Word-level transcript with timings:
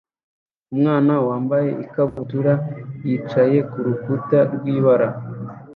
Umwana 0.73 1.13
wambaye 1.27 1.69
ikabutura 1.83 2.53
yicaye 3.07 3.57
kurukuta 3.71 4.37
rwibara 4.53 5.09